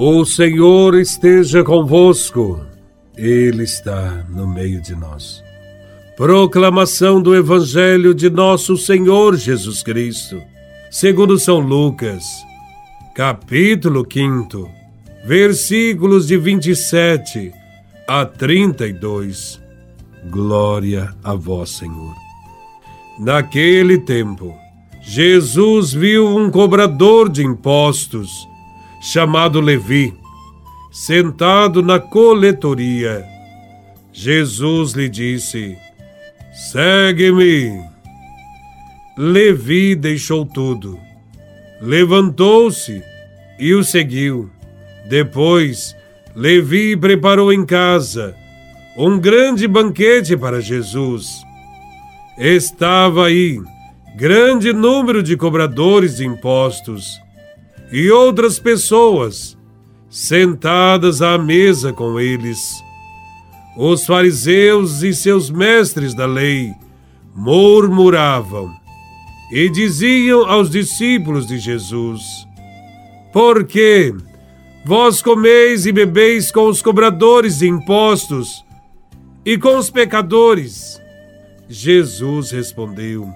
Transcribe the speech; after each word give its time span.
O 0.00 0.24
Senhor 0.24 0.94
esteja 0.94 1.64
convosco, 1.64 2.64
Ele 3.16 3.64
está 3.64 4.24
no 4.30 4.46
meio 4.46 4.80
de 4.80 4.94
nós. 4.94 5.42
Proclamação 6.16 7.20
do 7.20 7.34
Evangelho 7.34 8.14
de 8.14 8.30
Nosso 8.30 8.76
Senhor 8.76 9.34
Jesus 9.34 9.82
Cristo, 9.82 10.40
segundo 10.88 11.36
São 11.36 11.58
Lucas, 11.58 12.22
capítulo 13.12 14.06
5, 14.08 14.70
versículos 15.26 16.28
de 16.28 16.36
27 16.36 17.52
a 18.06 18.24
32. 18.24 19.60
Glória 20.30 21.12
a 21.24 21.34
Vós, 21.34 21.70
Senhor. 21.70 22.14
Naquele 23.18 23.98
tempo, 23.98 24.54
Jesus 25.02 25.92
viu 25.92 26.28
um 26.28 26.52
cobrador 26.52 27.28
de 27.28 27.42
impostos 27.42 28.46
chamado 29.10 29.58
Levi, 29.58 30.14
sentado 30.92 31.82
na 31.82 31.98
coletoria. 31.98 33.24
Jesus 34.12 34.92
lhe 34.92 35.08
disse: 35.08 35.78
Segue-me. 36.70 37.82
Levi 39.16 39.96
deixou 39.96 40.44
tudo, 40.44 40.98
levantou-se 41.80 43.02
e 43.58 43.72
o 43.72 43.82
seguiu. 43.82 44.50
Depois, 45.08 45.96
Levi 46.36 46.94
preparou 46.94 47.50
em 47.50 47.64
casa 47.64 48.36
um 48.94 49.18
grande 49.18 49.66
banquete 49.66 50.36
para 50.36 50.60
Jesus. 50.60 51.42
Estava 52.36 53.26
aí 53.26 53.58
grande 54.16 54.70
número 54.72 55.22
de 55.22 55.34
cobradores 55.34 56.18
de 56.18 56.26
impostos 56.26 57.18
e 57.92 58.10
outras 58.10 58.58
pessoas 58.58 59.56
sentadas 60.10 61.22
à 61.22 61.38
mesa 61.38 61.92
com 61.92 62.18
eles. 62.18 62.82
Os 63.76 64.04
fariseus 64.04 65.02
e 65.02 65.14
seus 65.14 65.50
mestres 65.50 66.14
da 66.14 66.26
lei 66.26 66.72
murmuravam 67.34 68.74
e 69.52 69.68
diziam 69.70 70.44
aos 70.44 70.68
discípulos 70.68 71.46
de 71.46 71.58
Jesus: 71.58 72.22
Por 73.32 73.64
que 73.64 74.14
vós 74.84 75.22
comeis 75.22 75.86
e 75.86 75.92
bebeis 75.92 76.50
com 76.50 76.66
os 76.66 76.82
cobradores 76.82 77.58
de 77.58 77.68
impostos 77.68 78.64
e 79.44 79.56
com 79.56 79.76
os 79.76 79.90
pecadores? 79.90 81.00
Jesus 81.68 82.50
respondeu: 82.50 83.28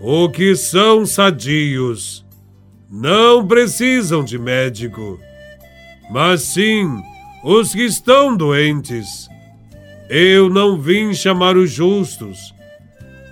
O 0.00 0.28
que 0.28 0.54
são 0.54 1.04
sadios 1.04 2.27
não 2.90 3.46
precisam 3.46 4.24
de 4.24 4.38
médico, 4.38 5.20
mas 6.10 6.42
sim 6.42 6.88
os 7.44 7.72
que 7.72 7.84
estão 7.84 8.34
doentes. 8.34 9.28
Eu 10.08 10.48
não 10.48 10.80
vim 10.80 11.12
chamar 11.12 11.56
os 11.56 11.70
justos, 11.70 12.54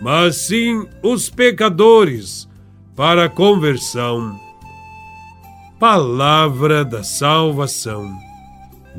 mas 0.03 0.37
sim 0.37 0.87
os 1.03 1.31
pecadores 1.31 2.47
para 2.95 3.25
a 3.25 3.29
conversão. 3.31 4.39
Palavra 5.81 6.85
da 6.85 7.03
salvação. 7.03 8.11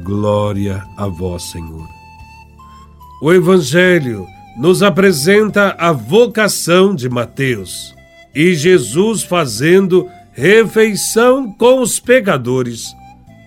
Glória 0.04 0.84
a 0.96 1.08
vós, 1.08 1.44
Senhor. 1.44 1.88
O 3.22 3.32
Evangelho 3.32 4.28
nos 4.58 4.82
apresenta 4.82 5.76
a 5.78 5.92
vocação 5.92 6.96
de 6.96 7.10
Mateus 7.10 7.96
e 8.34 8.54
Jesus 8.54 9.24
fazendo 9.24 10.08
refeição 10.38 11.52
com 11.52 11.82
os 11.82 12.00
pecadores. 12.00 12.96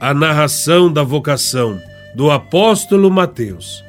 A 0.00 0.12
narração 0.12 0.92
da 0.92 1.04
vocação 1.04 1.80
do 2.16 2.32
apóstolo 2.32 3.08
Mateus 3.08 3.84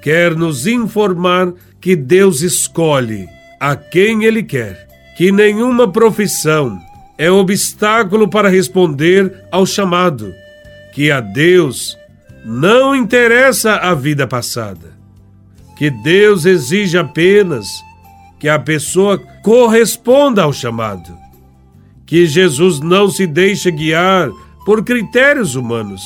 quer 0.00 0.36
nos 0.36 0.64
informar 0.64 1.52
que 1.80 1.96
Deus 1.96 2.42
escolhe 2.42 3.26
a 3.58 3.74
quem 3.74 4.22
Ele 4.22 4.44
quer, 4.44 4.86
que 5.16 5.32
nenhuma 5.32 5.90
profissão 5.90 6.78
é 7.18 7.28
obstáculo 7.28 8.28
para 8.28 8.48
responder 8.48 9.34
ao 9.50 9.66
chamado, 9.66 10.32
que 10.92 11.10
a 11.10 11.20
Deus 11.20 11.98
não 12.44 12.94
interessa 12.94 13.76
a 13.78 13.94
vida 13.94 14.28
passada, 14.28 14.92
que 15.76 15.90
Deus 15.90 16.44
exige 16.44 16.96
apenas 16.96 17.66
que 18.38 18.48
a 18.48 18.60
pessoa 18.60 19.18
corresponda 19.42 20.44
ao 20.44 20.52
chamado 20.52 21.23
que 22.06 22.26
Jesus 22.26 22.80
não 22.80 23.08
se 23.08 23.26
deixa 23.26 23.70
guiar 23.70 24.30
por 24.64 24.84
critérios 24.84 25.54
humanos. 25.54 26.02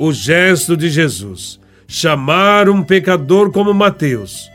O 0.00 0.12
gesto 0.12 0.76
de 0.76 0.90
Jesus, 0.90 1.60
chamar 1.86 2.68
um 2.68 2.82
pecador 2.82 3.50
como 3.50 3.72
Mateus, 3.72 4.50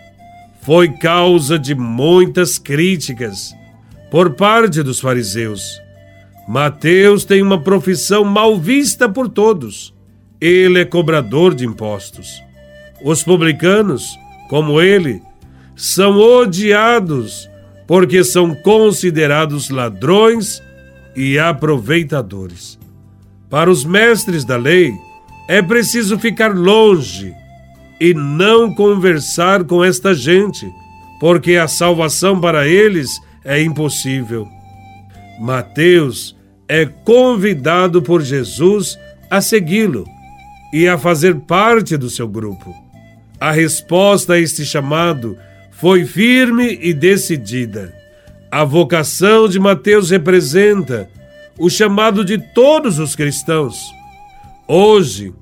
foi 0.61 0.89
causa 0.89 1.57
de 1.57 1.73
muitas 1.73 2.57
críticas 2.57 3.55
por 4.11 4.33
parte 4.33 4.83
dos 4.83 4.99
fariseus. 4.99 5.79
Mateus 6.47 7.23
tem 7.23 7.41
uma 7.41 7.61
profissão 7.61 8.23
mal 8.23 8.57
vista 8.57 9.07
por 9.07 9.29
todos. 9.29 9.93
Ele 10.39 10.79
é 10.79 10.85
cobrador 10.85 11.53
de 11.53 11.65
impostos. 11.65 12.41
Os 13.03 13.23
publicanos, 13.23 14.17
como 14.49 14.81
ele, 14.81 15.21
são 15.75 16.17
odiados 16.17 17.49
porque 17.87 18.23
são 18.23 18.53
considerados 18.53 19.69
ladrões 19.69 20.61
e 21.15 21.39
aproveitadores. 21.39 22.77
Para 23.49 23.71
os 23.71 23.85
mestres 23.85 24.43
da 24.43 24.57
lei, 24.57 24.93
é 25.47 25.61
preciso 25.61 26.19
ficar 26.19 26.53
longe 26.53 27.33
e 27.99 28.13
não 28.13 28.73
conversar 28.73 29.63
com 29.63 29.83
esta 29.83 30.13
gente, 30.13 30.69
porque 31.19 31.55
a 31.55 31.67
salvação 31.67 32.39
para 32.39 32.67
eles 32.67 33.09
é 33.45 33.61
impossível. 33.61 34.47
Mateus 35.39 36.35
é 36.67 36.85
convidado 36.85 38.01
por 38.01 38.21
Jesus 38.21 38.99
a 39.29 39.39
segui-lo 39.39 40.05
e 40.73 40.87
a 40.87 40.97
fazer 40.97 41.35
parte 41.35 41.95
do 41.95 42.09
seu 42.09 42.27
grupo. 42.27 42.75
A 43.39 43.51
resposta 43.51 44.33
a 44.33 44.39
este 44.39 44.65
chamado 44.65 45.37
foi 45.79 46.05
firme 46.05 46.79
e 46.81 46.91
decidida. 46.91 47.93
A 48.51 48.63
vocação 48.63 49.47
de 49.47 49.59
Mateus 49.59 50.09
representa 50.09 51.07
o 51.57 51.69
chamado 51.69 52.25
de 52.25 52.39
todos 52.53 52.97
os 52.97 53.15
cristãos. 53.15 53.77
Hoje, 54.67 55.33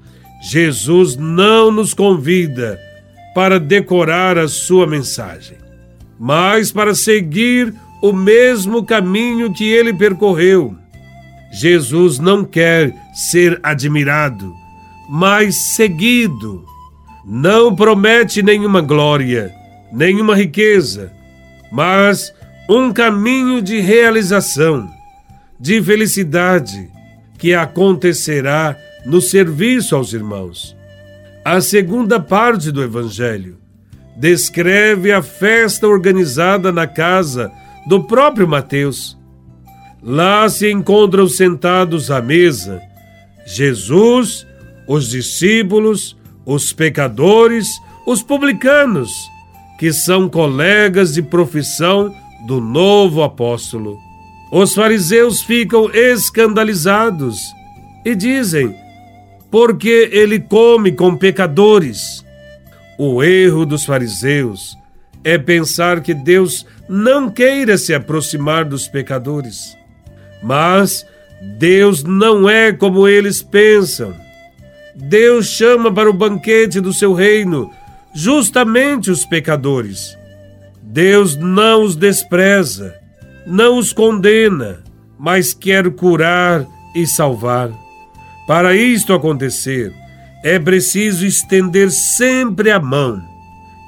Jesus 0.41 1.15
não 1.15 1.71
nos 1.71 1.93
convida 1.93 2.79
para 3.33 3.59
decorar 3.59 4.37
a 4.37 4.47
sua 4.47 4.85
mensagem, 4.85 5.57
mas 6.19 6.69
para 6.69 6.93
seguir 6.93 7.73
o 8.01 8.11
mesmo 8.11 8.83
caminho 8.83 9.53
que 9.53 9.63
ele 9.63 9.93
percorreu. 9.93 10.75
Jesus 11.53 12.19
não 12.19 12.43
quer 12.43 12.93
ser 13.13 13.57
admirado, 13.63 14.53
mas 15.09 15.55
seguido. 15.75 16.65
Não 17.25 17.73
promete 17.73 18.43
nenhuma 18.43 18.81
glória 18.81 19.54
nenhuma 19.95 20.35
riqueza, 20.35 21.13
mas 21.71 22.33
um 22.69 22.91
caminho 22.91 23.61
de 23.61 23.79
realização, 23.79 24.89
de 25.57 25.81
felicidade 25.81 26.91
que 27.37 27.53
acontecerá 27.53 28.75
no 29.05 29.21
serviço 29.21 29.95
aos 29.95 30.11
irmãos. 30.11 30.75
A 31.45 31.61
segunda 31.61 32.19
parte 32.19 32.71
do 32.71 32.83
Evangelho 32.83 33.57
descreve 34.17 35.13
a 35.13 35.21
festa 35.21 35.87
organizada 35.87 36.71
na 36.73 36.87
casa 36.87 37.49
do 37.87 38.03
próprio 38.03 38.47
Mateus. 38.47 39.17
Lá 40.03 40.49
se 40.49 40.69
encontram 40.69 41.27
sentados 41.27 42.11
à 42.11 42.21
mesa 42.21 42.81
Jesus, 43.45 44.45
os 44.87 45.09
discípulos, 45.09 46.17
os 46.45 46.73
pecadores, 46.73 47.67
os 48.05 48.21
publicanos 48.23 49.11
que 49.77 49.91
são 49.91 50.29
colegas 50.29 51.13
de 51.13 51.21
profissão 51.21 52.13
do 52.45 52.61
novo 52.61 53.23
apóstolo. 53.23 53.97
Os 54.51 54.73
fariseus 54.73 55.41
ficam 55.41 55.89
escandalizados 55.93 57.39
e 58.05 58.15
dizem: 58.15 58.75
porque 59.49 60.09
ele 60.11 60.39
come 60.39 60.91
com 60.91 61.15
pecadores. 61.15 62.25
O 62.97 63.23
erro 63.23 63.65
dos 63.65 63.85
fariseus 63.85 64.77
é 65.23 65.37
pensar 65.37 66.01
que 66.01 66.13
Deus 66.13 66.65
não 66.87 67.29
queira 67.29 67.77
se 67.77 67.93
aproximar 67.93 68.65
dos 68.65 68.87
pecadores. 68.87 69.77
Mas 70.43 71.05
Deus 71.57 72.03
não 72.03 72.49
é 72.49 72.71
como 72.71 73.07
eles 73.07 73.41
pensam. 73.41 74.13
Deus 74.95 75.47
chama 75.47 75.91
para 75.91 76.09
o 76.09 76.13
banquete 76.13 76.79
do 76.79 76.93
seu 76.93 77.13
reino 77.13 77.71
justamente 78.15 79.11
os 79.11 79.25
pecadores. 79.25 80.17
Deus 80.81 81.35
não 81.35 81.83
os 81.83 81.97
despreza, 81.97 82.95
não 83.45 83.77
os 83.77 83.91
condena, 83.91 84.79
mas 85.19 85.53
quer 85.53 85.91
curar 85.91 86.65
e 86.95 87.05
salvar. 87.05 87.69
Para 88.47 88.73
isto 88.73 89.13
acontecer, 89.13 89.93
é 90.45 90.57
preciso 90.57 91.25
estender 91.25 91.91
sempre 91.91 92.71
a 92.71 92.79
mão 92.79 93.21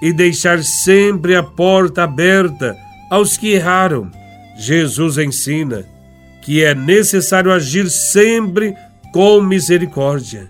e 0.01 0.11
deixar 0.11 0.61
sempre 0.61 1.33
a 1.33 1.41
porta 1.41 2.03
aberta 2.03 2.75
aos 3.09 3.37
que 3.37 3.53
erraram. 3.53 4.11
Jesus 4.57 5.17
ensina 5.17 5.85
que 6.41 6.63
é 6.63 6.75
necessário 6.75 7.51
agir 7.51 7.89
sempre 7.89 8.75
com 9.13 9.39
misericórdia. 9.39 10.49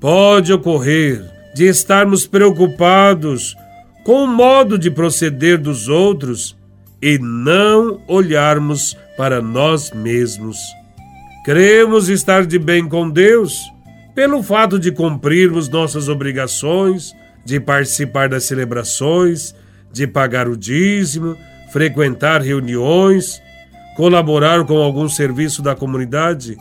Pode 0.00 0.52
ocorrer 0.52 1.35
de 1.56 1.64
estarmos 1.64 2.26
preocupados 2.26 3.56
com 4.04 4.24
o 4.24 4.26
modo 4.26 4.78
de 4.78 4.90
proceder 4.90 5.56
dos 5.56 5.88
outros 5.88 6.54
e 7.00 7.18
não 7.18 7.98
olharmos 8.06 8.94
para 9.16 9.40
nós 9.40 9.90
mesmos. 9.90 10.58
Cremos 11.46 12.10
estar 12.10 12.44
de 12.44 12.58
bem 12.58 12.86
com 12.86 13.08
Deus 13.08 13.58
pelo 14.14 14.42
fato 14.42 14.78
de 14.78 14.92
cumprirmos 14.92 15.66
nossas 15.66 16.10
obrigações, 16.10 17.14
de 17.42 17.58
participar 17.58 18.28
das 18.28 18.44
celebrações, 18.44 19.54
de 19.90 20.06
pagar 20.06 20.48
o 20.48 20.58
dízimo, 20.58 21.38
frequentar 21.72 22.42
reuniões, 22.42 23.40
colaborar 23.96 24.62
com 24.66 24.76
algum 24.76 25.08
serviço 25.08 25.62
da 25.62 25.74
comunidade. 25.74 26.58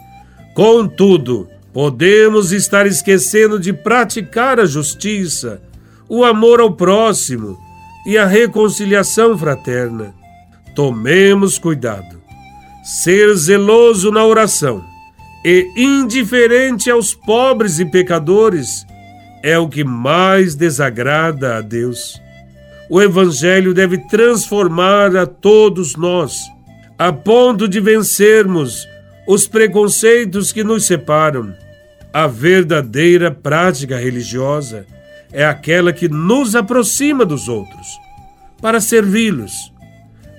Contudo, 0.54 1.50
podemos 1.76 2.54
estar 2.54 2.88
esquecendo 2.88 3.60
de 3.60 3.74
praticar 3.74 4.62
a 4.62 4.66
justiça, 4.66 5.62
o 6.08 6.24
amor 6.24 6.62
ao 6.62 6.72
próximo 6.72 7.60
e 8.08 8.18
a 8.18 8.26
reconciliação 8.26 9.38
fraterna. 9.38 10.16
Tomemos 10.74 11.60
cuidado. 11.60 12.22
Ser 12.82 13.36
zeloso 13.36 14.10
na 14.10 14.24
oração 14.26 14.82
e 15.44 15.70
indiferente 15.76 16.90
aos 16.90 17.14
pobres 17.14 17.78
e 17.78 17.84
pecadores 17.84 18.86
é 19.44 19.60
o 19.60 19.68
que 19.68 19.84
mais 19.84 20.56
desagrada 20.56 21.58
a 21.58 21.62
Deus. 21.62 22.22
O 22.90 23.02
Evangelho 23.02 23.74
deve 23.74 23.98
transformar 24.08 25.14
a 25.18 25.26
todos 25.26 25.98
nós, 25.98 26.40
a 26.98 27.12
ponto 27.12 27.68
de 27.68 27.82
vencermos 27.82 28.88
os 29.28 29.46
preconceitos 29.46 30.54
que 30.54 30.64
nos 30.64 30.86
separam. 30.86 31.65
A 32.16 32.28
verdadeira 32.28 33.30
prática 33.30 33.98
religiosa 33.98 34.86
é 35.34 35.46
aquela 35.46 35.92
que 35.92 36.08
nos 36.08 36.56
aproxima 36.56 37.26
dos 37.26 37.50
outros, 37.50 38.00
para 38.62 38.80
servi-los, 38.80 39.52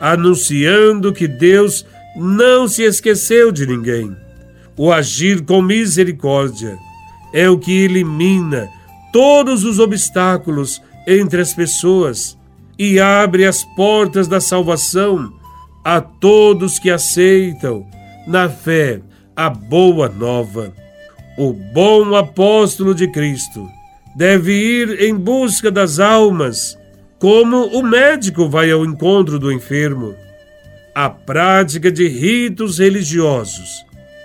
anunciando 0.00 1.12
que 1.12 1.28
Deus 1.28 1.84
não 2.16 2.66
se 2.66 2.82
esqueceu 2.82 3.52
de 3.52 3.66
ninguém. 3.66 4.16
O 4.74 4.90
agir 4.90 5.44
com 5.44 5.60
misericórdia 5.60 6.78
é 7.30 7.46
o 7.46 7.58
que 7.58 7.84
elimina 7.84 8.70
todos 9.12 9.62
os 9.62 9.78
obstáculos 9.78 10.80
entre 11.06 11.42
as 11.42 11.52
pessoas 11.52 12.38
e 12.78 12.98
abre 12.98 13.44
as 13.44 13.64
portas 13.76 14.26
da 14.26 14.40
salvação 14.40 15.30
a 15.84 16.00
todos 16.00 16.78
que 16.78 16.88
aceitam 16.88 17.86
na 18.26 18.48
fé 18.48 19.02
a 19.36 19.50
boa 19.50 20.08
nova. 20.08 20.85
O 21.38 21.52
bom 21.52 22.14
apóstolo 22.14 22.94
de 22.94 23.08
Cristo 23.08 23.70
deve 24.16 24.54
ir 24.54 25.02
em 25.02 25.14
busca 25.14 25.70
das 25.70 26.00
almas, 26.00 26.78
como 27.18 27.66
o 27.78 27.82
médico 27.82 28.48
vai 28.48 28.70
ao 28.70 28.86
encontro 28.86 29.38
do 29.38 29.52
enfermo. 29.52 30.14
A 30.94 31.10
prática 31.10 31.92
de 31.92 32.08
ritos 32.08 32.78
religiosos, 32.78 33.84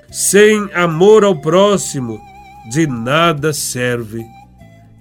sem 0.10 0.70
amor 0.74 1.26
ao 1.26 1.36
próximo, 1.42 2.18
de 2.72 2.88
nada 2.88 3.52
serve. 3.52 4.24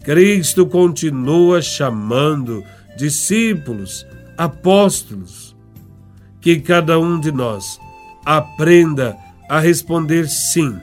Cristo 0.03 0.67
continua 0.67 1.63
chamando 1.63 2.65
discípulos, 2.97 4.05
apóstolos. 4.37 5.55
Que 6.41 6.59
cada 6.59 6.99
um 6.99 7.21
de 7.21 7.31
nós 7.31 7.79
aprenda 8.25 9.17
a 9.49 9.61
responder 9.61 10.27
sim 10.27 10.81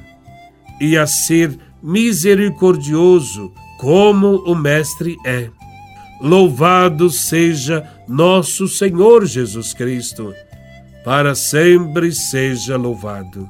e 0.80 0.98
a 0.98 1.08
ser 1.08 1.58
misericordioso 1.82 3.52
como 3.80 4.38
o 4.46 4.56
Mestre 4.56 5.16
é. 5.26 5.50
Louvado 6.20 7.10
seja 7.10 7.88
nosso 8.08 8.68
Senhor 8.68 9.26
Jesus 9.26 9.74
Cristo, 9.74 10.34
para 11.04 11.36
sempre 11.36 12.12
seja 12.12 12.76
louvado. 12.76 13.48